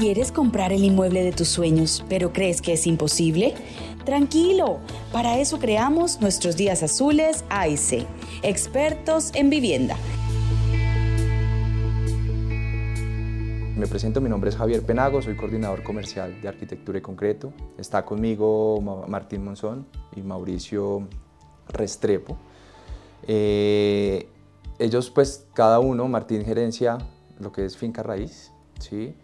¿Quieres 0.00 0.32
comprar 0.32 0.72
el 0.72 0.82
inmueble 0.82 1.22
de 1.22 1.30
tus 1.30 1.48
sueños, 1.48 2.02
pero 2.08 2.32
crees 2.32 2.62
que 2.62 2.72
es 2.72 2.86
imposible? 2.86 3.52
Tranquilo, 4.06 4.78
para 5.12 5.38
eso 5.38 5.58
creamos 5.58 6.22
nuestros 6.22 6.56
días 6.56 6.82
azules 6.82 7.44
AIC, 7.50 8.06
expertos 8.42 9.30
en 9.34 9.50
vivienda. 9.50 9.98
Me 13.76 13.86
presento, 13.86 14.22
mi 14.22 14.30
nombre 14.30 14.48
es 14.48 14.56
Javier 14.56 14.80
Penago, 14.86 15.20
soy 15.20 15.36
coordinador 15.36 15.82
comercial 15.82 16.40
de 16.40 16.48
arquitectura 16.48 16.96
y 16.96 17.02
concreto. 17.02 17.52
Está 17.76 18.06
conmigo 18.06 18.80
Martín 19.06 19.44
Monzón 19.44 19.86
y 20.16 20.22
Mauricio 20.22 21.08
Restrepo. 21.68 22.38
Eh, 23.26 24.30
ellos 24.78 25.10
pues 25.10 25.46
cada 25.52 25.78
uno, 25.78 26.08
Martín 26.08 26.42
gerencia 26.42 26.96
lo 27.38 27.52
que 27.52 27.66
es 27.66 27.76
finca 27.76 28.02
raíz, 28.02 28.50
¿sí? 28.78 29.14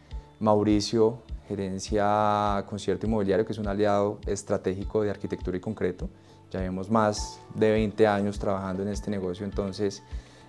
Mauricio 0.41 1.23
gerencia 1.49 2.65
concierto 2.69 3.07
inmobiliario 3.07 3.47
que 3.47 3.53
es 3.53 3.59
un 3.59 3.69
aliado 3.69 4.19
estratégico 4.27 5.03
de 5.03 5.11
arquitectura 5.11 5.57
y 5.57 5.61
concreto. 5.61 6.09
Ya 6.51 6.61
vemos 6.61 6.91
más 6.91 7.41
de 7.55 7.71
20 7.71 8.07
años 8.07 8.39
trabajando 8.39 8.83
en 8.83 8.89
este 8.89 9.11
negocio, 9.11 9.45
entonces 9.45 10.03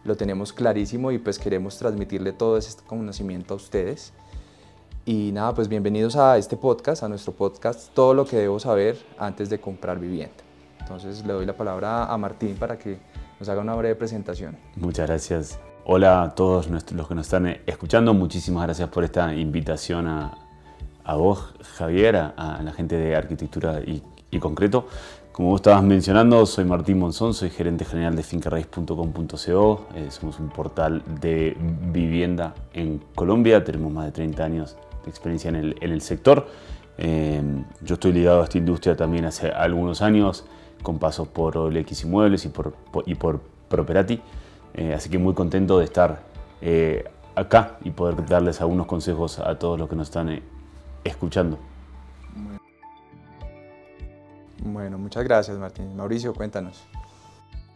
lo 0.04 0.16
tenemos 0.16 0.54
clarísimo 0.54 1.12
y 1.12 1.18
pues 1.18 1.40
queremos 1.40 1.78
transmitirle 1.78 2.34
todo 2.34 2.58
este 2.58 2.84
conocimiento 2.86 3.54
a 3.54 3.58
ustedes. 3.58 4.14
Y 5.06 5.32
nada, 5.32 5.54
pues 5.54 5.68
bienvenidos 5.68 6.16
a 6.16 6.38
este 6.38 6.58
podcast, 6.58 7.04
a 7.04 7.10
nuestro 7.10 7.34
podcast, 7.34 7.94
todo 7.94 8.14
lo 8.14 8.26
que 8.26 8.38
debo 8.38 8.60
saber 8.60 8.98
antes 9.18 9.50
de 9.50 9.60
comprar 9.60 10.00
vivienda. 10.00 10.44
Entonces 10.80 11.26
le 11.26 11.34
doy 11.34 11.46
la 11.46 11.56
palabra 11.56 12.06
a 12.06 12.18
Martín 12.18 12.56
para 12.56 12.78
que 12.78 13.00
nos 13.40 13.50
haga 13.50 13.62
una 13.62 13.76
breve 13.76 13.96
presentación. 13.96 14.58
Muchas 14.76 15.08
gracias. 15.08 15.67
Hola 15.90 16.22
a 16.22 16.36
todos 16.36 16.68
los 16.70 17.08
que 17.08 17.16
nos 17.16 17.28
están 17.28 17.60
escuchando. 17.66 18.14
Muchísimas 18.14 18.64
gracias 18.64 18.90
por 18.90 19.06
esta 19.06 19.34
invitación 19.34 20.06
a, 20.10 20.38
a 21.06 21.16
vos, 21.16 21.54
Javier, 21.78 22.18
a, 22.18 22.60
la 22.62 22.74
gente 22.74 22.98
de 22.98 23.16
Arquitectura 23.16 23.80
y, 23.80 24.02
Concreto. 24.38 24.90
Como 25.32 25.52
vos 25.52 25.62
estabas 25.62 25.84
mencionando, 25.84 26.46
soy 26.46 26.66
Martín 26.66 27.00
Monzón, 27.00 27.34
soy 27.34 27.52
gerente 27.52 27.86
general 27.86 28.18
de 28.18 28.24
fincarraiz.com.co. 28.24 29.88
Eh, 29.96 30.08
somos 30.10 30.42
un 30.42 30.50
portal 30.50 31.04
de 31.22 31.56
vivienda 31.58 32.54
en 32.74 33.02
Colombia. 33.16 33.64
Tenemos 33.64 33.90
más 33.90 34.08
de 34.08 34.12
30 34.12 34.44
años 34.44 34.76
de 35.06 35.10
experiencia 35.10 35.48
en 35.48 35.74
el, 35.80 36.02
sector. 36.02 36.48
Eh, 36.98 37.42
yo 37.82 37.94
estoy 37.94 38.12
ligado 38.12 38.42
a 38.42 38.44
esta 38.44 38.58
industria 38.58 38.98
también 38.98 39.24
hace 39.24 39.52
algunos 39.52 40.02
años 40.02 40.44
con 40.84 41.00
pasos 41.00 41.30
por 41.30 41.58
OLX 41.58 42.04
Inmuebles 42.04 42.44
y 42.44 42.50
por, 42.50 42.76
y 43.06 43.16
por 43.16 43.40
Properati. 43.70 44.20
Eh, 44.78 44.94
así 44.94 45.10
que 45.10 45.18
muy 45.18 45.34
contento 45.34 45.80
de 45.80 45.86
estar 45.86 46.20
eh, 46.62 47.04
acá 47.36 47.78
y 47.84 47.90
poder 47.90 48.26
darles 48.28 48.62
algunos 48.62 48.86
consejos 48.86 49.40
a 49.40 49.58
todos 49.58 49.80
los 49.80 49.90
que 49.90 49.96
nos 49.96 50.08
están 50.08 50.30
eh, 50.30 50.44
escuchando. 51.04 51.58
Bueno, 54.64 54.98
muchas 55.00 55.24
gracias 55.24 55.58
Martín. 55.58 55.96
Mauricio, 55.96 56.34
cuéntanos. 56.34 56.84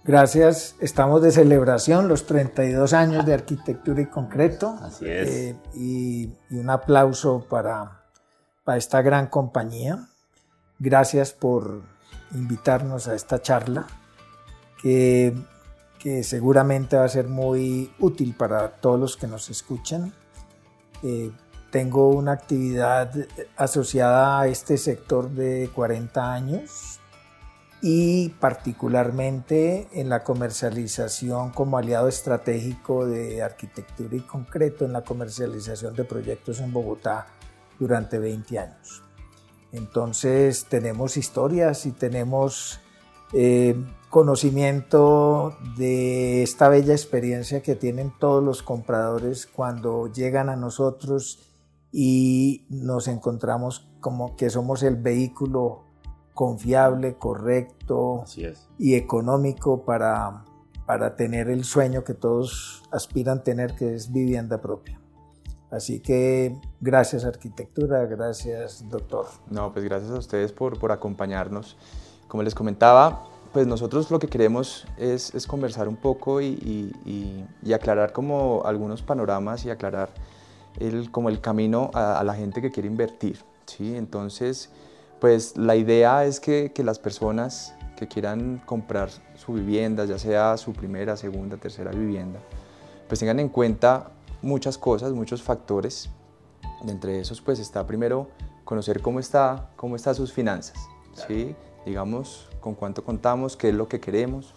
Gracias, 0.04 0.76
estamos 0.80 1.22
de 1.22 1.32
celebración, 1.32 2.08
los 2.08 2.26
32 2.26 2.94
años 2.94 3.26
de 3.26 3.34
arquitectura 3.36 4.02
y 4.02 4.08
concreto. 4.08 4.76
Así 4.82 5.06
es. 5.08 5.56
y, 5.76 6.32
y, 6.50 6.58
un 6.58 6.70
aplauso 6.72 7.46
para, 7.48 8.04
para 8.64 8.78
esta 8.78 9.02
gran 9.02 9.28
compañía. 9.28 10.08
Gracias 10.80 11.34
por 11.34 11.84
invitarnos 12.34 13.08
a 13.08 13.14
esta 13.14 13.42
charla 13.44 13.86
que, 14.82 15.36
que 16.02 16.24
seguramente 16.24 16.98
va 16.98 17.06
a 17.06 17.10
ser 17.10 17.28
muy 17.28 17.94
útil 18.00 18.34
para 18.36 18.72
todos 18.72 19.00
los 19.00 19.18
que 19.18 19.28
nos 19.28 19.50
escuchan. 19.50 20.14
Eh, 21.04 21.32
tengo 21.70 22.10
una 22.10 22.34
actividad 22.34 23.14
asociada 23.56 24.42
a 24.42 24.48
este 24.48 24.78
sector 24.78 25.30
de 25.30 25.70
40 25.74 26.34
años 26.34 27.00
y 27.82 28.30
particularmente 28.30 29.88
en 29.94 30.10
la 30.10 30.24
comercialización 30.24 31.52
como 31.52 31.78
aliado 31.78 32.08
estratégico 32.08 33.06
de 33.06 33.42
arquitectura 33.42 34.16
y 34.16 34.22
concreto 34.22 34.86
en 34.86 34.94
la 34.94 35.04
comercialización 35.04 35.96
de 35.96 36.04
proyectos 36.04 36.60
en 36.60 36.74
Bogotá 36.74 37.28
durante 37.80 38.20
20 38.20 38.60
años. 38.60 39.04
Entonces 39.72 40.66
tenemos 40.66 41.16
historias 41.16 41.86
y 41.86 41.92
tenemos 41.92 42.80
eh, 43.34 43.76
conocimiento 44.12 45.56
de 45.78 46.44
esta 46.44 46.68
bella 46.68 46.92
experiencia 46.92 47.64
que 47.64 47.76
tienen 47.76 48.12
todos 48.20 48.44
los 48.44 48.62
compradores 48.62 49.48
cuando 49.48 50.12
llegan 50.12 50.50
a 50.50 50.58
nosotros 50.58 51.40
y 51.94 52.66
nos 52.70 53.08
encontramos 53.08 53.88
como 54.02 54.36
que 54.36 54.50
somos 54.50 54.84
el 54.84 54.98
vehículo 54.98 55.86
confiable, 56.34 57.16
correcto 57.16 58.26
y 58.78 58.96
económico 58.96 59.86
para, 59.86 60.44
para 60.86 61.16
tener 61.16 61.50
el 61.50 61.64
sueño 61.64 62.04
que 62.04 62.14
todos 62.14 62.84
aspiran 62.92 63.44
tener, 63.46 63.76
que 63.76 63.96
es 63.96 64.12
vivienda 64.12 64.60
propia. 64.60 65.00
Así 65.70 66.02
que 66.02 66.60
gracias 66.82 67.24
arquitectura, 67.24 68.06
gracias 68.08 68.90
doctor. 68.90 69.28
No, 69.50 69.72
pues 69.72 69.86
gracias 69.86 70.12
a 70.12 70.20
ustedes 70.20 70.52
por, 70.52 70.78
por 70.78 70.92
acompañarnos. 70.92 71.78
Como 72.28 72.44
les 72.44 72.56
comentaba, 72.56 73.24
pues 73.52 73.68
nosotros 73.68 74.10
lo 74.12 74.20
que 74.20 74.28
queremos 74.28 74.86
es, 74.98 75.36
es 75.36 75.46
conversar 75.46 75.88
un 75.88 75.98
poco 75.98 76.42
y, 76.42 76.94
y, 77.64 77.74
aclarar 77.74 78.12
como 78.12 78.64
algunos 78.66 79.02
panoramas 79.02 79.66
y 79.66 79.70
aclarar 79.70 80.10
el, 80.80 81.10
como 81.12 81.30
el 81.30 81.40
camino 81.40 81.90
a, 81.94 82.22
la 82.24 82.34
gente 82.34 82.62
que 82.62 82.70
quiere 82.72 82.88
invertir. 82.88 83.40
¿sí? 83.66 83.96
Entonces, 83.96 84.70
pues 85.20 85.58
la 85.58 85.76
idea 85.76 86.26
es 86.26 86.40
que, 86.40 86.72
que 86.74 86.84
las 86.84 87.00
personas 87.00 87.74
que 87.96 88.08
quieran 88.08 88.62
comprar 88.66 89.10
su 89.36 89.54
vivienda, 89.54 90.06
ya 90.06 90.18
sea 90.18 90.58
su 90.58 90.74
primera, 90.74 91.16
segunda, 91.16 91.58
tercera 91.58 91.92
vivienda, 91.92 92.40
pues 93.08 93.20
tengan 93.20 93.40
en 93.40 93.50
cuenta 93.50 94.12
muchas 94.42 94.78
cosas, 94.78 95.12
muchos 95.14 95.42
factores. 95.42 96.10
De 96.84 96.92
entre 96.92 97.20
esos, 97.20 97.42
pues 97.42 97.60
está 97.60 97.86
primero 97.86 98.28
conocer 98.64 99.02
cómo 99.02 99.20
está, 99.20 99.70
cómo 99.76 99.96
están 99.96 100.16
sus 100.16 100.34
finanzas, 100.34 100.78
¿sí? 101.28 101.56
digamos, 101.86 102.51
con 102.62 102.76
cuánto 102.76 103.04
contamos, 103.04 103.58
qué 103.58 103.70
es 103.70 103.76
lo 103.76 103.90
que 103.90 104.00
queremos. 104.00 104.54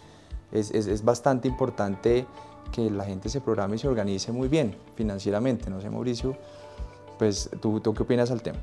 Es, 0.51 0.71
es, 0.71 0.87
es, 0.87 1.03
bastante 1.03 1.47
importante 1.49 2.25
que 2.71 2.89
la 2.89 3.03
gente 3.03 3.27
se 3.29 3.41
programe 3.41 3.75
y 3.75 3.79
se 3.79 3.87
organice 3.87 4.31
muy 4.31 4.47
bien 4.47 4.75
financieramente. 4.95 5.69
No 5.69 5.81
sé, 5.81 5.89
Mauricio, 5.89 6.37
pues 7.19 7.49
tú, 7.61 7.81
tú 7.81 7.93
qué 7.93 8.03
opinas 8.03 8.31
al 8.31 8.41
tema. 8.41 8.59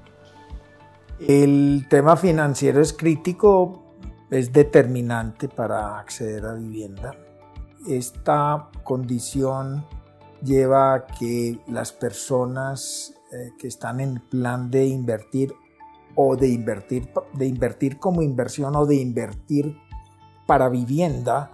El 1.20 1.86
tema 1.88 2.16
financiero 2.16 2.80
es 2.80 2.92
crítico, 2.92 3.82
es 4.30 4.52
determinante 4.52 5.48
para 5.48 5.98
acceder 5.98 6.46
a 6.46 6.54
vivienda. 6.54 7.14
Esta 7.86 8.70
condición 8.82 9.84
lleva 10.42 10.94
a 10.94 11.06
que 11.06 11.60
las 11.68 11.92
personas 11.92 13.14
eh, 13.32 13.52
que 13.58 13.68
están 13.68 14.00
en 14.00 14.20
plan 14.28 14.70
de 14.70 14.86
invertir 14.86 15.54
o 16.14 16.36
de 16.36 16.48
invertir, 16.48 17.10
de 17.34 17.46
invertir 17.46 17.98
como 17.98 18.22
inversión 18.22 18.76
o 18.76 18.86
de 18.86 18.96
invertir 18.96 19.76
para 20.46 20.68
vivienda 20.68 21.50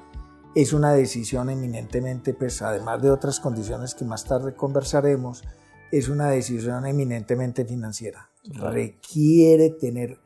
es 0.54 0.72
una 0.72 0.92
decisión 0.92 1.50
eminentemente, 1.50 2.34
pues 2.34 2.62
además 2.62 3.00
de 3.02 3.10
otras 3.10 3.38
condiciones 3.38 3.94
que 3.94 4.04
más 4.04 4.24
tarde 4.24 4.54
conversaremos, 4.54 5.44
es 5.92 6.08
una 6.08 6.30
decisión 6.30 6.86
eminentemente 6.86 7.64
financiera. 7.64 8.30
Requiere 8.44 9.70
tener 9.70 10.18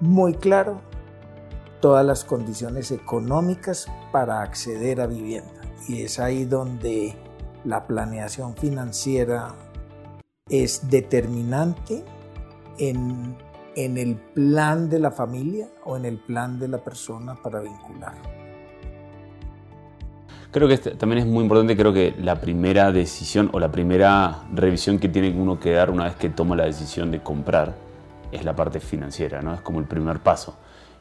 muy 0.00 0.34
claro 0.34 0.80
todas 1.80 2.04
las 2.04 2.24
condiciones 2.24 2.90
económicas 2.90 3.86
para 4.12 4.42
acceder 4.42 5.00
a 5.00 5.06
vivienda. 5.06 5.52
Y 5.88 6.02
es 6.02 6.18
ahí 6.18 6.44
donde 6.44 7.14
la 7.64 7.86
planeación 7.86 8.56
financiera 8.56 9.54
es 10.48 10.90
determinante 10.90 12.04
en, 12.78 13.36
el 13.76 14.16
plan 14.16 14.88
de 14.88 14.98
la 14.98 15.10
familia 15.10 15.68
o 15.84 15.96
en 15.96 16.06
el 16.06 16.16
plan 16.18 16.58
de 16.58 16.66
la 16.66 16.78
persona 16.78 17.36
para 17.40 17.60
vincular. 17.60 18.14
Creo 20.50 20.66
que 20.68 20.74
este 20.74 20.92
también 20.92 21.20
es 21.20 21.26
muy 21.26 21.42
importante, 21.42 21.76
creo 21.76 21.92
que 21.92 22.14
la 22.18 22.40
primera 22.40 22.90
decisión 22.90 23.50
o 23.52 23.60
la 23.60 23.70
primera 23.70 24.44
revisión 24.54 24.98
que 24.98 25.08
tiene 25.10 25.30
uno 25.30 25.60
que 25.60 25.72
dar 25.72 25.90
una 25.90 26.04
vez 26.04 26.16
que 26.16 26.30
toma 26.30 26.56
la 26.56 26.64
decisión 26.64 27.10
de 27.10 27.20
comprar 27.22 27.74
es 28.32 28.44
la 28.44 28.56
parte 28.56 28.80
financiera, 28.80 29.42
¿no? 29.42 29.52
Es 29.52 29.60
como 29.60 29.80
el 29.80 29.84
primer 29.84 30.20
paso. 30.20 30.56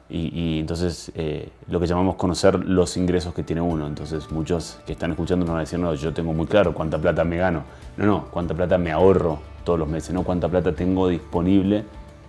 Y, 0.07 0.59
entonces 0.59 1.11
eh, 1.15 1.49
lo 1.67 1.79
que 1.79 1.87
llamamos 1.87 2.15
conocer 2.15 2.63
los 2.63 2.95
ingresos 2.95 3.33
que 3.33 3.41
tiene 3.41 3.61
uno. 3.61 3.87
Entonces 3.87 4.29
muchos 4.29 4.79
que 4.85 4.91
están 4.91 5.11
escuchando 5.11 5.45
nos 5.45 5.53
van 5.53 5.59
a 5.59 5.61
decir, 5.61 5.79
no, 5.79 5.93
yo 5.95 6.13
tengo 6.13 6.31
muy 6.33 6.45
claro 6.45 6.73
cuánta 6.73 6.99
plata 6.99 7.23
me 7.23 7.37
gano. 7.37 7.63
No, 7.97 8.05
no, 8.05 8.25
cuánta 8.25 8.53
plata 8.53 8.77
me 8.77 8.91
ahorro 8.91 9.39
todos 9.63 9.79
los 9.79 9.87
meses, 9.87 10.13
no 10.13 10.23
cuánta 10.23 10.47
plata 10.47 10.73
tengo 10.73 11.07
disponible 11.07 11.85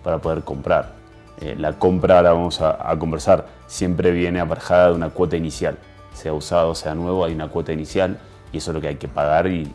para 0.07 0.19
poder 0.19 0.45
comprar. 0.45 0.93
Eh, 1.41 1.57
la 1.59 1.81
compra, 1.81 2.19
ahora 2.19 2.33
vamos 2.33 2.61
a, 2.61 2.97
conversar, 2.97 3.49
siempre 3.67 4.13
viene 4.13 4.39
aparejada 4.39 4.91
de 4.91 4.95
una 4.95 5.11
cuota 5.11 5.37
inicial. 5.37 5.77
Sea 6.15 6.33
usado, 6.33 6.77
sea 6.77 6.95
nuevo, 6.95 7.25
hay 7.25 7.35
una 7.35 7.49
cuota 7.49 7.73
inicial 7.73 8.17
y 8.53 8.59
eso 8.59 8.71
es 8.71 8.77
lo 8.77 8.81
que 8.81 8.87
hay 8.87 8.95
que 8.95 9.09
pagar 9.09 9.49
y, 9.49 9.75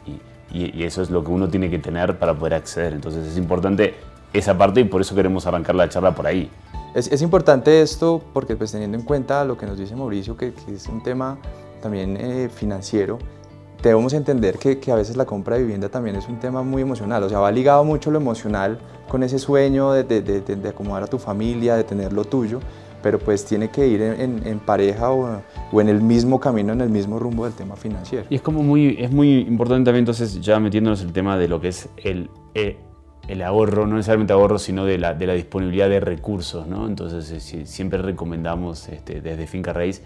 y, 0.53 0.83
eso 0.83 1.01
es 1.01 1.09
lo 1.09 1.21
que 1.21 1.31
uno 1.31 1.49
tiene 1.49 1.69
que 1.69 1.79
tener 1.79 2.17
para 2.17 2.33
poder 2.33 2.53
acceder. 2.53 2.93
Entonces 2.93 3.27
es 3.27 3.37
importante 3.37 3.95
esa 4.31 4.57
parte 4.57 4.79
y 4.79 4.85
por 4.85 5.01
eso 5.01 5.13
queremos 5.15 5.45
arrancar 5.47 5.75
la 5.75 5.89
charla 5.89 6.15
por 6.15 6.25
ahí. 6.25 6.49
Es, 6.95 7.21
importante 7.21 7.81
esto 7.81 8.21
porque 8.31 8.55
pues 8.55 8.71
teniendo 8.71 8.97
en 8.97 9.03
cuenta 9.03 9.43
lo 9.43 9.57
que 9.57 9.65
nos 9.65 9.77
dice 9.77 9.97
Mauricio, 9.97 10.37
que, 10.37 10.53
es 10.73 10.87
un 10.87 11.03
tema 11.03 11.37
también 11.81 12.15
eh, 12.15 12.47
financiero, 12.47 13.19
debemos 13.81 14.13
entender 14.13 14.57
que, 14.57 14.79
que, 14.79 14.91
a 14.91 14.95
veces 14.95 15.17
la 15.17 15.25
compra 15.25 15.55
de 15.55 15.63
vivienda 15.63 15.89
también 15.89 16.15
es 16.15 16.27
un 16.27 16.39
tema 16.39 16.61
muy 16.63 16.81
emocional, 16.81 17.23
o 17.23 17.29
sea, 17.29 17.39
va 17.39 17.51
ligado 17.51 17.83
mucho 17.83 18.11
lo 18.11 18.19
emocional 18.19 18.79
con 19.07 19.23
ese 19.23 19.39
sueño 19.39 19.91
de, 19.91 20.03
de, 20.03 20.21
de, 20.21 20.41
de 20.41 20.69
acomodar 20.69 21.03
a 21.03 21.07
tu 21.07 21.17
familia, 21.17 21.75
de 21.75 21.83
tener 21.83 22.13
lo 22.13 22.23
tuyo, 22.23 22.59
pero 23.01 23.19
pues 23.19 23.45
tiene 23.45 23.69
que 23.69 23.87
ir 23.87 24.01
en, 24.01 24.45
en, 24.45 24.59
pareja 24.59 25.11
o, 25.11 25.41
o, 25.71 25.81
en 25.81 25.89
el 25.89 26.01
mismo 26.01 26.39
camino, 26.39 26.73
en 26.73 26.81
el 26.81 26.89
mismo 26.89 27.19
rumbo 27.19 27.45
del 27.45 27.53
tema 27.53 27.75
financiero. 27.75 28.25
Y 28.29 28.35
es 28.35 28.41
como 28.41 28.63
muy, 28.63 28.97
es 28.99 29.11
muy 29.11 29.39
importante 29.39 29.85
también 29.85 30.03
entonces 30.03 30.39
ya 30.41 30.59
metiéndonos 30.59 31.01
en 31.01 31.07
el 31.07 31.13
tema 31.13 31.37
de 31.37 31.47
lo 31.47 31.59
que 31.59 31.69
es 31.69 31.89
el, 31.97 32.29
eh, 32.53 32.77
el 33.27 33.41
ahorro, 33.41 33.87
no 33.87 33.95
necesariamente 33.95 34.33
ahorro, 34.33 34.59
sino 34.59 34.85
de 34.85 34.97
la, 34.97 35.13
de 35.13 35.27
la 35.27 35.33
disponibilidad 35.33 35.89
de 35.89 35.99
recursos, 35.99 36.67
¿no? 36.67 36.87
Entonces 36.87 37.53
eh, 37.53 37.65
siempre 37.65 38.01
recomendamos 38.01 38.87
este, 38.89 39.21
desde 39.21 39.47
Finca 39.47 39.73
Raíz 39.73 40.03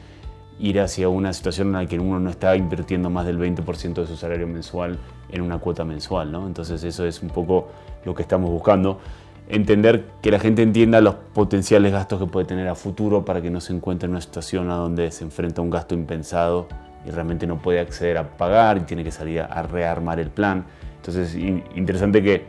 ir 0.59 0.79
hacia 0.79 1.09
una 1.09 1.33
situación 1.33 1.67
en 1.67 1.73
la 1.73 1.85
que 1.85 1.99
uno 1.99 2.19
no 2.19 2.29
está 2.29 2.55
invirtiendo 2.55 3.09
más 3.09 3.25
del 3.25 3.37
20% 3.39 3.93
de 3.93 4.07
su 4.07 4.15
salario 4.15 4.47
mensual 4.47 4.97
en 5.29 5.41
una 5.41 5.57
cuota 5.57 5.83
mensual, 5.83 6.31
¿no? 6.31 6.47
Entonces 6.47 6.83
eso 6.83 7.05
es 7.05 7.21
un 7.21 7.29
poco 7.29 7.67
lo 8.05 8.15
que 8.15 8.21
estamos 8.21 8.49
buscando 8.49 8.99
entender 9.47 10.05
que 10.21 10.31
la 10.31 10.39
gente 10.39 10.63
entienda 10.63 11.01
los 11.01 11.15
potenciales 11.15 11.91
gastos 11.91 12.19
que 12.19 12.25
puede 12.25 12.45
tener 12.45 12.67
a 12.67 12.75
futuro 12.75 13.25
para 13.25 13.41
que 13.41 13.49
no 13.49 13.61
se 13.61 13.73
encuentre 13.73 14.07
en 14.07 14.11
una 14.11 14.21
situación 14.21 14.69
a 14.71 14.75
donde 14.75 15.11
se 15.11 15.23
enfrenta 15.23 15.61
a 15.61 15.63
un 15.63 15.69
gasto 15.69 15.93
impensado 15.93 16.67
y 17.05 17.11
realmente 17.11 17.45
no 17.45 17.61
puede 17.61 17.79
acceder 17.79 18.17
a 18.17 18.37
pagar 18.37 18.77
y 18.77 18.81
tiene 18.81 19.03
que 19.03 19.11
salir 19.11 19.41
a 19.41 19.61
rearmar 19.61 20.19
el 20.19 20.29
plan. 20.29 20.65
Entonces, 20.97 21.35
interesante 21.35 22.23
que 22.23 22.45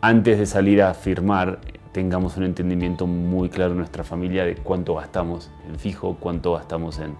antes 0.00 0.38
de 0.38 0.46
salir 0.46 0.82
a 0.82 0.94
firmar 0.94 1.58
tengamos 1.94 2.36
un 2.36 2.42
entendimiento 2.42 3.06
muy 3.06 3.48
claro 3.48 3.70
en 3.70 3.78
nuestra 3.78 4.02
familia 4.02 4.44
de 4.44 4.56
cuánto 4.56 4.96
gastamos 4.96 5.52
en 5.68 5.78
fijo, 5.78 6.16
cuánto 6.18 6.54
gastamos 6.54 6.98
en 6.98 7.14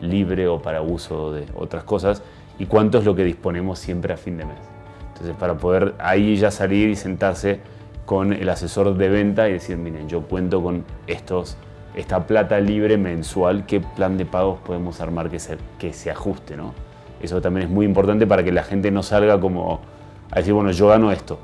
libre 0.00 0.46
o 0.46 0.62
para 0.62 0.82
uso 0.82 1.32
de 1.32 1.46
otras 1.56 1.82
cosas 1.82 2.22
y 2.60 2.66
cuánto 2.66 2.98
es 2.98 3.04
lo 3.04 3.16
que 3.16 3.24
disponemos 3.24 3.80
siempre 3.80 4.14
a 4.14 4.16
fin 4.16 4.36
de 4.38 4.44
mes. 4.44 4.58
Entonces, 5.08 5.34
para 5.36 5.56
poder 5.56 5.96
ahí 5.98 6.36
ya 6.36 6.52
salir 6.52 6.90
y 6.90 6.94
sentarse 6.94 7.58
con 8.06 8.32
el 8.32 8.48
asesor 8.48 8.96
de 8.96 9.08
venta 9.08 9.48
y 9.48 9.54
decir, 9.54 9.76
miren, 9.78 10.08
yo 10.08 10.22
cuento 10.22 10.62
con 10.62 10.84
estos, 11.08 11.56
esta 11.96 12.24
plata 12.24 12.60
libre 12.60 12.96
mensual, 12.96 13.66
¿qué 13.66 13.80
plan 13.80 14.16
de 14.16 14.26
pagos 14.26 14.60
podemos 14.60 15.00
armar 15.00 15.28
que 15.28 15.40
se, 15.40 15.56
que 15.76 15.92
se 15.92 16.12
ajuste? 16.12 16.56
¿no? 16.56 16.72
Eso 17.20 17.40
también 17.40 17.66
es 17.66 17.72
muy 17.72 17.84
importante 17.84 18.28
para 18.28 18.44
que 18.44 18.52
la 18.52 18.62
gente 18.62 18.92
no 18.92 19.02
salga 19.02 19.40
como 19.40 19.80
a 20.30 20.36
decir, 20.36 20.52
bueno, 20.54 20.70
yo 20.70 20.86
gano 20.86 21.10
esto. 21.10 21.40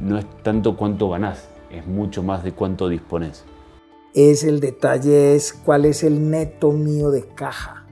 No 0.00 0.18
es 0.18 0.26
tanto 0.42 0.76
cuánto 0.76 1.08
ganás, 1.08 1.51
es 1.72 1.86
mucho 1.86 2.22
más 2.22 2.44
de 2.44 2.52
cuánto 2.52 2.88
dispones. 2.88 3.44
Es 4.14 4.44
el 4.44 4.60
detalle, 4.60 5.34
es 5.34 5.52
cuál 5.52 5.86
es 5.86 6.04
el 6.04 6.30
neto 6.30 6.70
mío 6.72 7.10
de 7.10 7.26
caja. 7.26 7.86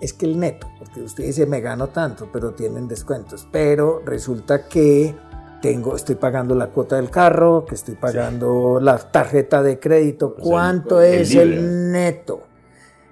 Es 0.00 0.12
que 0.12 0.26
el 0.26 0.40
neto, 0.40 0.68
porque 0.78 1.02
usted 1.02 1.24
dice 1.24 1.46
me 1.46 1.60
gano 1.60 1.88
tanto, 1.88 2.28
pero 2.32 2.52
tienen 2.52 2.88
descuentos. 2.88 3.46
Pero 3.52 4.02
resulta 4.04 4.66
que 4.66 5.14
tengo, 5.62 5.94
estoy 5.94 6.16
pagando 6.16 6.56
la 6.56 6.68
cuota 6.68 6.96
del 6.96 7.10
carro, 7.10 7.64
que 7.64 7.76
estoy 7.76 7.94
pagando 7.94 8.80
la 8.80 8.98
tarjeta 8.98 9.62
de 9.62 9.78
crédito, 9.78 10.34
¿cuánto 10.34 11.00
es 11.00 11.34
el, 11.34 11.92
neto? 11.92 12.42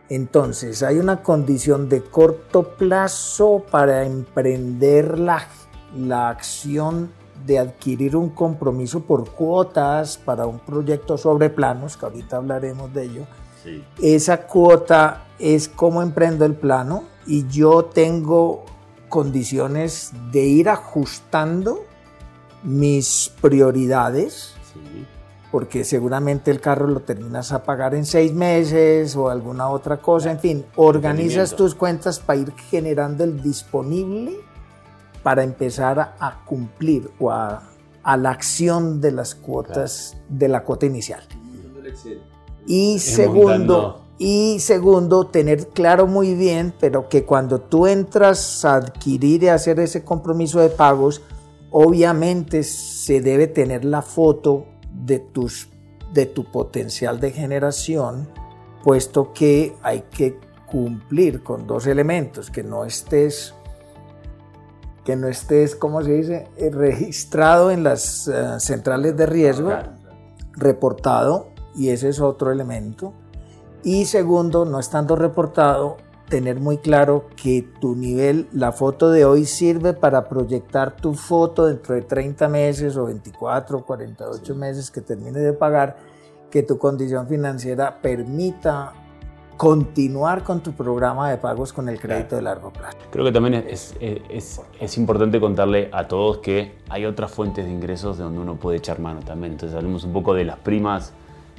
Entonces, 0.08 0.82
hay 0.82 0.98
una 0.98 1.22
condición 1.22 1.88
de 1.88 2.02
corto 2.02 2.76
plazo 2.76 3.64
para 3.70 4.04
emprender 4.04 5.18
la, 5.18 5.46
la 5.96 6.28
acción 6.28 7.10
de 7.44 7.58
adquirir 7.58 8.16
un 8.16 8.30
compromiso 8.30 9.00
por 9.00 9.30
cuotas 9.30 10.16
para 10.16 10.46
un 10.46 10.58
proyecto 10.58 11.18
sobre 11.18 11.50
planos, 11.50 11.96
que 11.96 12.06
ahorita 12.06 12.36
hablaremos 12.36 12.92
de 12.92 13.02
ello. 13.04 13.26
Esa 14.00 14.46
cuota 14.46 15.26
es 15.38 15.68
cómo 15.68 16.02
emprendo 16.02 16.44
el 16.44 16.54
plano 16.54 17.04
y 17.26 17.46
yo 17.48 17.84
tengo 17.86 18.64
condiciones 19.08 20.12
de 20.30 20.44
ir 20.44 20.68
ajustando 20.68 21.84
mis 22.62 23.32
prioridades, 23.40 24.54
porque 25.50 25.84
seguramente 25.84 26.50
el 26.50 26.60
carro 26.60 26.86
lo 26.86 27.00
terminas 27.00 27.52
a 27.52 27.62
pagar 27.62 27.94
en 27.94 28.04
seis 28.04 28.32
meses 28.32 29.16
o 29.16 29.30
alguna 29.30 29.68
otra 29.68 29.98
cosa, 29.98 30.30
en 30.30 30.38
fin, 30.38 30.66
organizas 30.76 31.56
tus 31.56 31.74
cuentas 31.74 32.18
para 32.18 32.40
ir 32.40 32.52
generando 32.52 33.24
el 33.24 33.42
disponible 33.42 34.45
para 35.26 35.42
empezar 35.42 36.14
a, 36.20 36.44
cumplir 36.44 37.10
o 37.18 37.32
a, 37.32 37.60
la 38.16 38.30
acción 38.30 39.00
de 39.00 39.10
las 39.10 39.34
cuotas 39.34 40.16
de 40.28 40.46
la 40.46 40.62
cuota 40.62 40.86
inicial. 40.86 41.20
Y 42.64 43.00
segundo, 43.00 44.04
y 44.18 44.60
segundo, 44.60 45.26
tener 45.26 45.66
claro 45.70 46.06
muy 46.06 46.36
bien, 46.36 46.72
pero 46.78 47.08
que 47.08 47.24
cuando 47.24 47.60
tú 47.60 47.88
entras 47.88 48.64
a 48.64 48.76
adquirir 48.76 49.42
y 49.42 49.48
hacer 49.48 49.80
ese 49.80 50.04
compromiso 50.04 50.60
de 50.60 50.68
pagos, 50.68 51.22
obviamente 51.72 52.62
se 52.62 53.20
debe 53.20 53.48
tener 53.48 53.84
la 53.84 54.02
foto 54.02 54.66
de, 54.92 55.18
tus, 55.18 55.70
de 56.12 56.26
tu 56.26 56.44
potencial 56.52 57.18
de 57.18 57.32
generación, 57.32 58.28
puesto 58.84 59.32
que 59.32 59.74
hay 59.82 60.02
que 60.02 60.38
cumplir 60.66 61.42
con 61.42 61.66
dos 61.66 61.88
elementos, 61.88 62.48
que 62.48 62.62
no 62.62 62.84
estés, 62.84 63.56
que 65.06 65.14
no 65.14 65.28
estés, 65.28 65.76
¿cómo 65.76 66.02
se 66.02 66.12
dice?, 66.12 66.48
eh, 66.56 66.68
registrado 66.68 67.70
en 67.70 67.84
las 67.84 68.26
eh, 68.26 68.58
centrales 68.58 69.16
de 69.16 69.24
riesgo, 69.24 69.70
reportado, 70.52 71.52
y 71.76 71.90
ese 71.90 72.08
es 72.08 72.20
otro 72.20 72.50
elemento. 72.50 73.14
Y 73.84 74.06
segundo, 74.06 74.64
no 74.64 74.80
estando 74.80 75.14
reportado, 75.14 75.96
tener 76.28 76.58
muy 76.58 76.78
claro 76.78 77.26
que 77.40 77.68
tu 77.80 77.94
nivel, 77.94 78.48
la 78.52 78.72
foto 78.72 79.12
de 79.12 79.24
hoy 79.24 79.44
sirve 79.44 79.92
para 79.92 80.28
proyectar 80.28 80.96
tu 80.96 81.14
foto 81.14 81.66
dentro 81.66 81.94
de 81.94 82.02
30 82.02 82.48
meses 82.48 82.96
o 82.96 83.04
24 83.04 83.78
o 83.78 83.86
48 83.86 84.54
meses 84.56 84.90
que 84.90 85.02
termine 85.02 85.38
de 85.38 85.52
pagar, 85.52 85.98
que 86.50 86.64
tu 86.64 86.78
condición 86.78 87.28
financiera 87.28 88.02
permita 88.02 88.92
continuar 89.56 90.42
con 90.44 90.60
tu 90.60 90.72
programa 90.72 91.30
de 91.30 91.38
pagos 91.38 91.72
con 91.72 91.88
el 91.88 91.98
crédito 91.98 92.36
de 92.36 92.42
largo 92.42 92.72
plazo. 92.72 92.98
Creo 93.10 93.24
que 93.24 93.32
también 93.32 93.54
es, 93.68 93.94
es, 94.00 94.60
es, 94.80 94.98
importante 94.98 95.40
contarle 95.40 95.88
a 95.92 96.06
todos 96.08 96.38
que 96.38 96.72
hay 96.88 97.06
otras 97.06 97.30
fuentes 97.30 97.64
de 97.64 97.70
ingresos 97.70 98.18
de 98.18 98.24
donde 98.24 98.40
uno 98.40 98.56
puede 98.56 98.78
echar 98.78 98.98
mano 99.00 99.20
también. 99.20 99.52
Entonces 99.52 99.76
hablemos 99.76 100.04
un 100.04 100.12
poco 100.12 100.34
de 100.34 100.44
las 100.44 100.58
primas. 100.58 101.12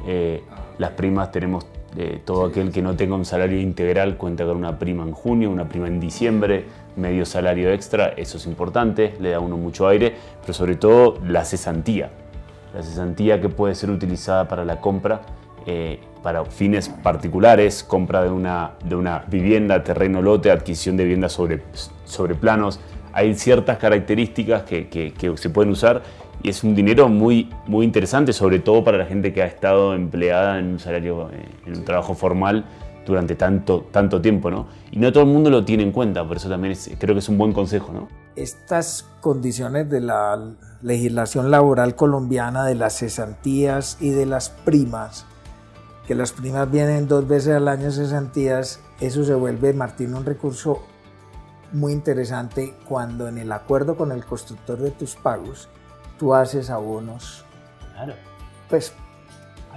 Eh, 0.06 0.44
las 0.78 0.92
primas 0.92 1.32
tenemos 1.32 1.66
todo 2.26 2.46
aquel 2.46 2.72
que 2.72 2.82
no 2.82 2.96
tenga 2.96 3.16
un 3.16 3.26
salario 3.26 3.60
integral 3.60 4.18
cuenta 4.18 4.46
con 4.46 4.58
una 4.58 4.78
prima 4.78 5.04
en 5.04 5.14
junio, 5.14 5.50
una 5.50 5.68
prima 5.68 5.88
en 5.88 6.00
diciembre, 6.00 6.66
medio 6.96 7.26
salario 7.26 7.72
extra, 7.72 8.10
eso 8.10 8.38
es 8.38 8.46
importante, 8.46 9.16
le 9.20 9.32
da 9.32 9.38
a 9.38 9.40
uno 9.40 9.58
mucho 9.58 9.88
aire, 9.88 10.14
pero 10.42 10.54
sobre 10.54 10.76
todo 10.76 11.20
la 11.26 11.44
cesantía. 11.46 12.12
La 12.76 12.84
cesantía 12.84 13.42
que 13.42 13.50
puede 13.50 13.74
ser 13.74 13.90
utilizada 13.90 14.48
para 14.48 14.66
la 14.66 14.80
compra, 14.80 15.22
eh, 15.68 16.00
para 16.24 16.46
fines 16.46 16.90
particulares, 16.90 17.84
compra 17.84 18.24
de 18.24 18.30
una, 18.30 18.72
de 18.84 18.96
una 18.96 19.20
vivienda, 19.28 19.84
terreno, 19.84 20.22
lote, 20.22 20.50
adquisición 20.50 20.98
de 20.98 21.04
vivienda 21.04 21.30
sobre, 21.30 21.62
sobre 22.06 22.36
planos. 22.36 22.80
Hay 23.14 23.36
ciertas 23.36 23.78
características 23.78 24.64
que, 24.64 24.88
que, 24.88 25.14
que 25.14 25.38
se 25.38 25.50
pueden 25.50 25.72
usar 25.72 26.02
y 26.42 26.50
es 26.50 26.64
un 26.64 26.76
dinero 26.76 27.10
muy, 27.10 27.50
muy 27.66 27.86
interesante, 27.86 28.32
sobre 28.32 28.60
todo 28.60 28.84
para 28.84 28.98
la 28.98 29.06
gente 29.06 29.34
que 29.34 29.44
ha 29.44 29.46
estado 29.46 29.94
empleada 29.94 30.60
en 30.60 30.68
un 30.68 30.80
salario, 30.80 31.30
eh, 31.32 31.46
en 31.66 31.78
un 31.78 31.84
trabajo 31.84 32.14
formal 32.14 32.66
durante 33.06 33.36
tanto, 33.36 33.88
tanto 33.92 34.22
tiempo, 34.22 34.52
¿no? 34.52 34.68
Y 34.92 35.00
no 35.00 35.12
todo 35.12 35.24
el 35.24 35.30
mundo 35.30 35.50
lo 35.50 35.66
tiene 35.66 35.84
en 35.84 35.92
cuenta, 35.92 36.28
por 36.28 36.38
eso 36.38 36.50
también 36.50 36.78
creo 37.00 37.16
que 37.16 37.20
es 37.20 37.30
un 37.30 37.38
buen 37.38 37.54
consejo, 37.54 37.92
¿no? 37.94 38.08
Estas 38.36 39.06
condiciones 39.22 39.90
de 39.90 40.02
la 40.02 40.40
legislación 40.82 41.50
laboral 41.50 41.96
colombiana, 41.96 42.66
de 42.66 42.76
las 42.76 43.00
cesantías 43.00 43.98
y 44.00 44.12
de 44.12 44.26
las 44.26 44.50
primas, 44.50 45.26
que 46.08 46.16
las 46.16 46.32
primas 46.32 46.72
vienen 46.72 47.08
dos 47.08 47.28
veces 47.28 47.54
al 47.54 47.68
año 47.68 47.92
cesantías, 47.92 48.80
eso 49.02 49.26
se 49.26 49.34
vuelve, 49.34 49.74
Martín, 49.74 50.16
un 50.16 50.24
recurso 50.24 50.82
muy 51.74 51.92
interesante 51.92 52.74
cuando 52.88 53.28
en 53.28 53.38
el 53.38 53.52
acuerdo 53.52 53.98
con 53.98 54.14
el 54.14 54.24
constructor 54.26 54.80
de 54.80 54.92
tus 54.92 55.18
pagos, 55.18 55.68
tú 56.18 56.34
haces 56.34 56.70
abonos 56.70 57.44
pues, 58.70 58.94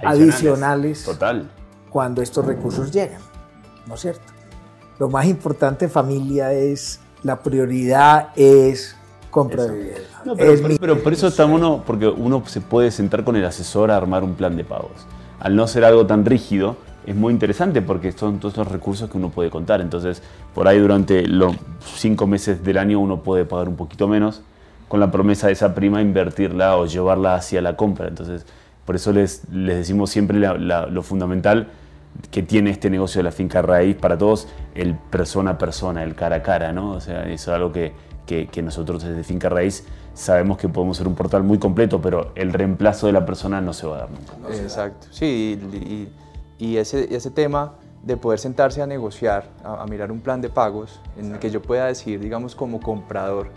adicionales, 0.01 1.03
Total. 1.03 1.49
cuando 1.89 2.21
estos 2.21 2.45
recursos 2.45 2.91
llegan, 2.91 3.21
¿no 3.85 3.95
es 3.95 4.01
cierto? 4.01 4.31
Lo 4.99 5.09
más 5.09 5.25
importante 5.25 5.89
familia 5.89 6.53
es, 6.53 7.01
la 7.23 7.43
prioridad 7.43 8.29
es 8.37 8.95
compra 9.29 9.63
de 9.63 9.71
vivienda. 9.71 10.79
pero, 10.79 11.03
por 11.03 11.11
eso 11.11 11.27
está 11.27 11.45
uno, 11.45 11.83
porque 11.85 12.07
uno 12.07 12.41
se 12.45 12.61
puede 12.61 12.89
sentar 12.89 13.25
con 13.25 13.35
el 13.35 13.43
asesor 13.43 13.91
a 13.91 13.97
armar 13.97 14.23
un 14.23 14.35
plan 14.35 14.55
de 14.55 14.63
pagos. 14.63 15.05
Al 15.41 15.55
no 15.55 15.67
ser 15.67 15.83
algo 15.83 16.05
tan 16.05 16.23
rígido, 16.23 16.77
es 17.05 17.15
muy 17.15 17.33
interesante 17.33 17.81
porque 17.81 18.11
son 18.11 18.39
todos 18.39 18.57
los 18.57 18.67
recursos 18.67 19.09
que 19.09 19.17
uno 19.17 19.29
puede 19.29 19.49
contar. 19.49 19.81
Entonces, 19.81 20.21
por 20.53 20.67
ahí 20.67 20.77
durante 20.79 21.27
los 21.27 21.55
cinco 21.83 22.27
meses 22.27 22.63
del 22.63 22.77
año 22.77 22.99
uno 22.99 23.23
puede 23.23 23.43
pagar 23.43 23.67
un 23.67 23.75
poquito 23.75 24.07
menos 24.07 24.41
con 24.87 24.99
la 24.99 25.09
promesa 25.09 25.47
de 25.47 25.53
esa 25.53 25.73
prima 25.73 26.01
invertirla 26.01 26.77
o 26.77 26.85
llevarla 26.85 27.35
hacia 27.35 27.59
la 27.61 27.75
compra. 27.75 28.07
Entonces, 28.07 28.45
por 28.85 28.95
eso 28.95 29.11
les, 29.11 29.49
les 29.51 29.77
decimos 29.77 30.11
siempre 30.11 30.37
lo 30.37 31.01
fundamental 31.01 31.67
que 32.29 32.43
tiene 32.43 32.69
este 32.71 32.89
negocio 32.89 33.19
de 33.19 33.23
la 33.23 33.31
finca 33.31 33.61
raíz 33.61 33.95
para 33.95 34.17
todos, 34.17 34.47
el 34.75 34.95
persona 34.95 35.51
a 35.51 35.57
persona, 35.57 36.03
el 36.03 36.15
cara 36.15 36.37
a 36.37 36.43
cara, 36.43 36.71
¿no? 36.71 36.91
O 36.91 37.01
sea, 37.01 37.23
eso 37.23 37.51
es 37.51 37.55
algo 37.55 37.71
que, 37.71 37.93
que, 38.25 38.61
nosotros 38.61 39.03
desde 39.03 39.23
Finca 39.23 39.49
Raíz 39.49 39.85
sabemos 40.13 40.57
que 40.57 40.69
podemos 40.69 40.97
ser 40.97 41.07
un 41.07 41.15
portal 41.15 41.43
muy 41.43 41.57
completo, 41.57 42.01
pero 42.01 42.31
el 42.35 42.53
reemplazo 42.53 43.07
de 43.07 43.13
la 43.13 43.25
persona 43.25 43.61
no 43.61 43.73
se 43.73 43.87
va 43.87 43.95
a 43.95 43.99
dar 43.99 44.09
nunca. 44.11 44.33
Exacto, 44.55 45.07
sí, 45.11 45.59
y, 46.59 46.65
y, 46.65 46.77
ese, 46.77 47.13
ese 47.13 47.31
tema 47.31 47.73
de 48.03 48.17
poder 48.17 48.39
sentarse 48.39 48.81
a 48.81 48.87
negociar, 48.87 49.45
a, 49.63 49.85
mirar 49.85 50.11
un 50.11 50.21
plan 50.21 50.41
de 50.41 50.49
pagos 50.49 50.99
en 51.17 51.33
el 51.33 51.39
que 51.39 51.49
yo 51.49 51.61
pueda 51.61 51.85
decir, 51.85 52.19
digamos, 52.19 52.55
como 52.55 52.79
comprador, 52.79 53.49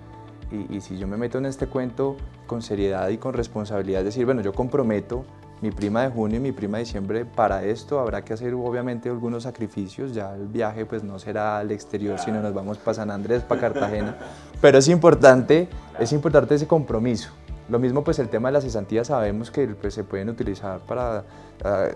y, 0.70 0.80
si 0.80 0.98
yo 0.98 1.06
me 1.08 1.16
meto 1.16 1.38
en 1.38 1.46
este 1.46 1.66
cuento 1.66 2.16
con 2.46 2.62
seriedad 2.62 3.08
y 3.08 3.18
con 3.18 3.32
responsabilidad, 3.32 4.04
decir, 4.04 4.24
bueno, 4.24 4.40
yo 4.40 4.52
comprometo 4.52 5.24
mi 5.64 5.70
prima 5.70 6.02
de 6.02 6.10
junio 6.10 6.36
y 6.36 6.40
mi 6.40 6.52
prima 6.52 6.76
de 6.76 6.84
diciembre 6.84 7.24
para 7.24 7.64
esto, 7.64 7.98
habrá 7.98 8.22
que 8.22 8.34
hacer 8.34 8.52
obviamente 8.52 9.08
algunos 9.08 9.44
sacrificios, 9.44 10.12
ya 10.12 10.34
el 10.34 10.46
viaje 10.46 10.84
pues 10.84 11.02
no 11.02 11.18
será 11.18 11.56
al 11.56 11.70
exterior, 11.70 12.18
sino 12.18 12.42
nos 12.42 12.52
vamos 12.52 12.76
para 12.76 12.96
San 12.96 13.10
Andrés, 13.10 13.42
para 13.42 13.62
Cartagena, 13.62 14.14
pero 14.60 14.76
es 14.76 14.88
importante, 14.88 15.66
es 15.98 16.12
importante 16.12 16.54
ese 16.54 16.66
compromiso. 16.66 17.30
Lo 17.70 17.78
mismo 17.78 18.04
pues 18.04 18.18
el 18.18 18.28
tema 18.28 18.48
de 18.48 18.52
las 18.52 18.64
cesantías 18.64 19.06
sabemos 19.06 19.50
que 19.50 19.66
pues, 19.68 19.94
se 19.94 20.04
pueden 20.04 20.28
utilizar 20.28 20.80
para 20.80 21.24
ah, 21.64 21.88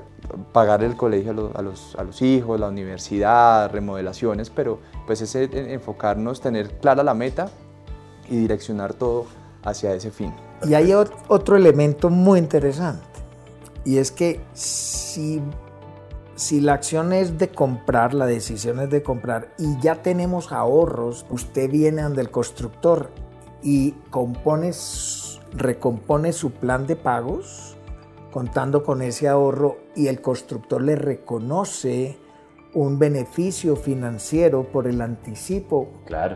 pagar 0.55 0.83
el 0.83 0.97
colegio 0.97 1.33
a 1.55 1.61
los, 1.61 1.95
a 1.95 2.05
los, 2.05 2.23
hijos, 2.23 2.59
la 2.59 2.69
universidad, 2.69 3.71
remodelaciones, 3.71 4.49
pero 4.49 4.79
pues 5.07 5.21
ese 5.21 5.47
enfocarnos, 5.75 6.41
tener 6.41 6.71
clara 6.79 7.03
la 7.03 7.13
meta 7.13 7.51
y 8.31 8.37
direccionar 8.37 8.95
todo 8.95 9.27
hacia 9.63 9.93
ese 9.93 10.11
fin. 10.11 10.33
Y 10.67 10.73
hay 10.73 10.93
otro 10.93 11.57
elemento 11.57 12.11
muy 12.11 12.39
interesante, 12.39 13.07
y 13.89 13.97
es 13.97 14.11
que 14.11 14.39
si, 14.53 15.41
si 16.35 16.61
la 16.61 16.75
acción 16.75 17.15
es 17.15 17.39
de 17.39 17.49
comprar, 17.49 18.13
la 18.13 18.27
decisión 18.27 18.81
es 18.81 18.91
de 18.91 19.03
comprar, 19.03 19.55
y 19.57 19.81
ya 19.81 20.03
tenemos 20.03 20.53
ahorros, 20.53 21.25
usted 21.31 21.71
viene 21.71 22.03
ante 22.03 22.21
el 22.21 22.31
constructor 22.31 23.09
y 23.63 23.93
compone, 24.11 24.73
recompone 25.53 26.35
su 26.35 26.51
plan 26.51 26.87
de 26.87 26.97
pagos, 26.97 27.79
contando 28.31 28.83
con 28.83 29.01
ese 29.01 29.27
ahorro, 29.27 29.79
y 29.97 30.09
el 30.09 30.21
constructor 30.21 30.83
le 30.83 30.95
reconoce 30.95 32.19
un 32.75 32.99
beneficio 32.99 33.75
financiero 33.75 34.65
por 34.65 34.87
el 34.87 35.01
anticipo, 35.01 35.89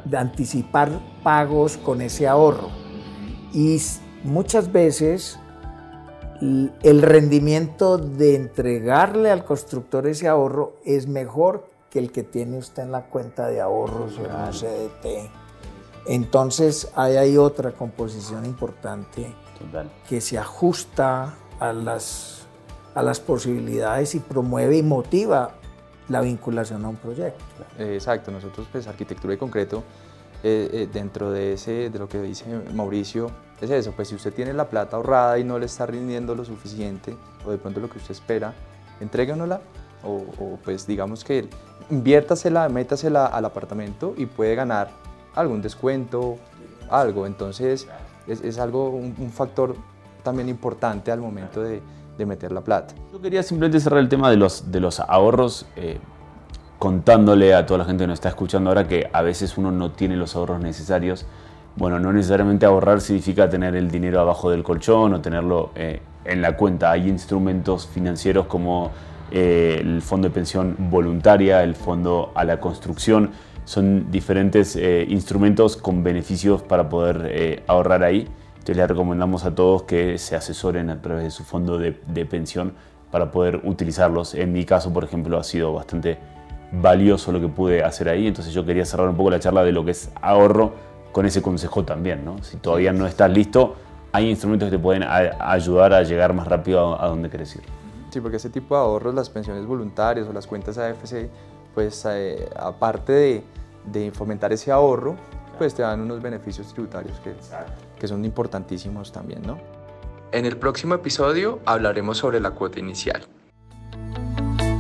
de 0.07 0.17
anticipar 0.17 0.89
pagos 1.23 1.77
con 1.77 2.01
ese 2.01 2.27
ahorro. 2.27 2.71
Y 3.53 3.77
muchas 4.25 4.73
veces 4.73 5.39
el 6.83 7.03
rendimiento 7.03 7.99
de 7.99 8.35
entregarle 8.35 9.31
al 9.31 9.45
constructor 9.45 10.07
ese 10.09 10.27
ahorro 10.27 10.75
es 10.85 11.07
mejor 11.07 11.71
que 11.89 12.01
el 12.01 12.11
que 12.11 12.25
tiene 12.25 12.59
usted 12.59 12.83
en 12.83 12.91
la 12.91 13.03
cuenta 13.03 13.47
de 13.47 13.61
ahorros 13.61 14.19
o 14.19 14.25
en 14.25 14.33
la 14.33 14.51
CDT. 14.51 15.31
Entonces 16.07 16.91
ahí 16.97 17.17
hay 17.17 17.37
otra 17.37 17.73
composición 17.73 18.45
importante 18.45 19.33
que 20.09 20.21
se 20.21 20.37
ajusta 20.37 21.37
a 21.61 21.73
las, 21.73 22.47
a 22.95 23.03
las 23.03 23.21
posibilidades 23.21 24.17
y 24.17 24.19
promueve 24.19 24.79
y 24.79 24.83
motiva 24.83 25.53
la 26.09 26.23
vinculación 26.23 26.85
a 26.85 26.89
un 26.89 26.97
proyecto. 26.97 27.45
Exacto, 27.79 28.33
nosotros 28.33 28.67
pues 28.73 28.89
arquitectura 28.89 29.35
y 29.35 29.37
concreto, 29.37 29.85
eh, 30.43 30.71
eh, 30.73 30.89
dentro 30.93 31.31
de, 31.31 31.55
ese, 31.55 31.91
de 31.91 31.99
lo 31.99 32.09
que 32.09 32.21
dice 32.21 32.45
Mauricio, 32.75 33.31
es 33.61 33.71
eso, 33.71 33.93
pues 33.93 34.09
si 34.09 34.17
usted 34.17 34.35
tiene 34.35 34.53
la 34.53 34.69
plata 34.69 34.97
ahorrada 34.97 35.39
y 35.39 35.45
no 35.45 35.59
le 35.59 35.67
está 35.67 35.87
rindiendo 35.87 36.35
lo 36.35 36.45
suficiente, 36.45 37.17
o 37.47 37.51
de 37.51 37.59
pronto 37.59 37.81
lo 37.81 37.89
que 37.89 37.99
usted 37.99 38.13
espera, 38.13 38.55
entréguenosla, 39.01 39.61
o, 40.05 40.25
o 40.39 40.59
pues 40.65 40.87
digamos 40.87 41.23
que 41.23 41.49
inviértasela, 41.91 42.69
métasela 42.69 43.27
al 43.27 43.45
apartamento 43.45 44.15
y 44.17 44.27
puede 44.27 44.55
ganar 44.55 44.91
algún 45.35 45.63
descuento, 45.63 46.39
algo. 46.91 47.27
Entonces 47.27 47.87
es, 48.27 48.41
es 48.43 48.59
algo, 48.59 48.91
un, 48.91 49.31
factor 49.31 49.75
también 50.23 50.49
importante 50.49 51.11
al 51.11 51.21
momento 51.21 51.63
de, 51.63 51.83
de 52.17 52.27
meter 52.27 52.53
la 52.53 52.61
plata. 52.61 52.95
Yo 53.13 53.21
quería 53.21 53.43
simplemente 53.43 53.81
cerrar 53.81 54.01
el 54.01 54.09
tema 54.09 54.31
de 54.31 54.37
los, 54.37 54.71
de 54.71 54.81
los 54.81 55.01
ahorros, 55.01 55.67
eh, 55.77 55.99
contándole 56.83 57.55
a 57.55 57.65
toda 57.65 57.79
la 57.79 57.85
gente 57.85 58.03
que 58.03 58.09
nos 58.09 58.17
está 58.17 58.31
escuchando 58.31 58.69
ahora 58.69 58.89
que 58.89 59.09
a 59.13 59.23
veces 59.23 59.57
uno 59.57 59.71
no 59.71 59.93
tiene 59.93 60.17
los 60.17 60.35
ahorros 60.35 60.61
necesarios. 60.61 61.27
Bueno, 61.77 62.01
no 62.01 62.13
necesariamente 62.13 62.67
ahorrar 62.67 63.01
significa 63.01 63.49
tener 63.49 63.77
el 63.77 63.89
dinero 63.89 64.19
abajo 64.19 64.51
del 64.51 64.65
colchón 64.65 65.15
o 65.15 65.21
tenerlo 65.21 65.71
eh, 65.77 66.01
en 66.25 66.43
la 66.43 66.57
cuenta. 66.57 66.91
Hay 66.91 67.09
instrumentos 67.09 67.87
financieros 67.87 68.47
como 68.47 68.91
eh, 69.31 69.79
el 69.81 70.03
fondo 70.03 70.27
de 70.27 70.35
pensión 70.35 70.75
voluntaria, 70.91 71.63
el 71.63 71.77
fondo 71.77 72.33
a 72.35 72.43
la 72.43 72.59
construcción. 72.59 73.31
Son 73.65 74.11
diferentes 74.11 74.75
instrumentos 75.07 75.77
con 75.77 76.03
beneficios 76.03 76.63
para 76.63 76.89
poder 76.89 77.63
ahorrar 77.69 78.03
ahí. 78.03 78.27
Entonces 78.55 78.77
les 78.77 78.89
recomendamos 78.89 79.45
a 79.45 79.55
todos 79.55 79.85
que 79.85 80.19
se 80.19 80.35
asesoren 80.35 80.91
a 80.91 81.01
través 81.01 81.23
de 81.23 81.31
su 81.31 81.45
fondo 81.45 81.79
de, 81.79 81.93
pensión 82.25 82.73
para 83.13 83.31
poder 83.31 83.61
utilizarlos. 83.63 84.35
En 84.35 84.53
mi 84.53 84.65
caso, 84.65 84.93
por 84.93 85.05
ejemplo, 85.05 85.39
ha 85.39 85.45
sido 85.45 85.73
bastante 85.73 86.19
valioso 86.73 87.33
lo 87.33 87.41
que 87.41 87.49
pude 87.49 87.83
hacer 87.83 88.09
ahí. 88.09 88.27
Entonces 88.27 88.53
yo 88.53 88.65
quería 88.65 88.85
cerrar 88.85 89.09
un 89.09 89.17
poco 89.17 89.31
la 89.31 89.41
charla 89.41 89.63
de 89.63 89.73
lo 89.73 89.85
que 89.85 89.93
es 89.93 90.11
ahorro 90.21 90.73
con 91.13 91.27
ese 91.27 91.43
consejo 91.43 91.85
también. 91.85 92.25
¿no? 92.25 92.43
Si 92.43 92.57
todavía 92.57 92.93
no 92.93 93.07
estás 93.07 93.31
listo, 93.31 93.77
hay 94.13 94.29
instrumentos 94.29 94.71
que 94.71 94.77
te 94.77 94.83
pueden 94.83 95.05
ayudar 95.05 95.93
a 95.93 96.03
llegar 96.03 96.33
más 96.35 96.47
rápido 96.47 97.01
a, 97.01 97.07
donde 97.07 97.29
quieres 97.29 97.55
ir. 97.57 97.63
Sí, 98.11 98.21
porque 98.21 98.37
ese 98.37 98.51
tipo 98.51 98.75
de 98.75 98.83
ahorros, 98.83 99.15
las 99.15 99.31
pensiones 99.31 99.65
voluntarias 99.67 100.29
o 100.29 100.33
las 100.33 100.47
cuentas 100.47 100.77
AFC, 100.77 101.29
pues 101.75 102.07
eh, 102.11 102.49
aparte 102.57 103.13
de, 103.13 103.45
de 103.87 104.11
fomentar 104.11 104.53
ese 104.53 104.71
ahorro, 104.71 105.17
pues 105.57 105.75
te 105.75 105.83
dan 105.83 106.01
unos 106.01 106.21
beneficios 106.21 106.73
tributarios 106.73 107.19
que, 107.21 107.33
que 107.99 108.09
son 108.09 108.25
importantísimos 108.25 109.13
también, 109.13 109.43
¿no? 109.47 109.59
En 110.31 110.47
el 110.47 110.57
próximo 110.57 110.95
episodio 110.95 111.61
hablaremos 111.65 112.19
sobre 112.19 112.41
la 112.41 112.51
cuota 112.53 112.81
inicial. 112.81 113.23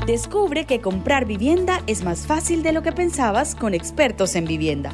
Descubre 0.06 0.64
que 0.64 0.80
comprar 0.80 1.26
vivienda 1.26 1.80
es 1.86 2.02
más 2.02 2.26
fácil 2.26 2.64
de 2.64 2.72
lo 2.72 2.82
que 2.82 2.90
pensabas 2.90 3.54
con 3.54 3.72
expertos 3.72 4.34
en 4.34 4.46
vivienda. 4.46 4.90